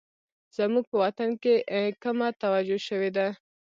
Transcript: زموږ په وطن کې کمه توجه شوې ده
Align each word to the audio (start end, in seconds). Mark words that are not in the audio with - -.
زموږ 0.55 0.85
په 0.91 0.97
وطن 1.03 1.29
کې 1.43 1.55
کمه 2.03 2.27
توجه 2.41 2.77
شوې 2.87 3.09
ده 3.17 3.27